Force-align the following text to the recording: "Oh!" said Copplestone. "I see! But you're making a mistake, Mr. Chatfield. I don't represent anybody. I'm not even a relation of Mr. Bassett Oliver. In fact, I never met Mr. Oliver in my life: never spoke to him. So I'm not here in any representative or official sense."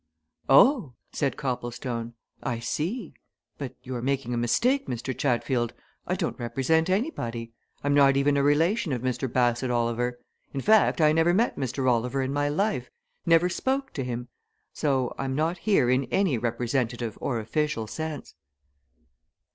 "Oh!" 0.49 0.95
said 1.13 1.37
Copplestone. 1.37 2.15
"I 2.41 2.57
see! 2.57 3.13
But 3.59 3.75
you're 3.83 4.01
making 4.01 4.33
a 4.33 4.35
mistake, 4.37 4.87
Mr. 4.87 5.15
Chatfield. 5.15 5.75
I 6.07 6.15
don't 6.15 6.39
represent 6.39 6.89
anybody. 6.89 7.53
I'm 7.83 7.93
not 7.93 8.17
even 8.17 8.35
a 8.35 8.41
relation 8.41 8.93
of 8.93 9.03
Mr. 9.03 9.31
Bassett 9.31 9.69
Oliver. 9.69 10.17
In 10.55 10.59
fact, 10.61 11.01
I 11.01 11.11
never 11.11 11.35
met 11.35 11.55
Mr. 11.55 11.87
Oliver 11.87 12.23
in 12.23 12.33
my 12.33 12.49
life: 12.49 12.89
never 13.27 13.47
spoke 13.47 13.93
to 13.93 14.03
him. 14.03 14.27
So 14.73 15.13
I'm 15.19 15.35
not 15.35 15.59
here 15.59 15.87
in 15.87 16.05
any 16.05 16.35
representative 16.39 17.15
or 17.21 17.39
official 17.39 17.85
sense." 17.85 18.33